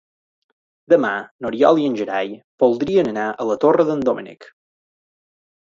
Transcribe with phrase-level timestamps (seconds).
[0.93, 1.11] Demà
[1.45, 2.33] n'Oriol i en Gerai
[2.65, 4.51] voldrien anar a la Torre d'en Doménec.